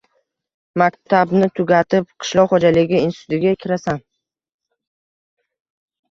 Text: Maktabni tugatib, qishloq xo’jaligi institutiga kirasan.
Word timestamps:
Maktabni 0.81 1.49
tugatib, 1.59 2.07
qishloq 2.23 2.49
xo’jaligi 2.55 2.97
institutiga 3.09 3.53
kirasan. 3.65 4.01